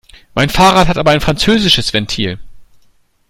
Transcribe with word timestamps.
Mein 0.33 0.49
Fahrrad 0.49 0.87
hat 0.87 0.97
aber 0.97 1.11
ein 1.11 1.21
französisches 1.21 1.93
Ventil. 1.93 2.39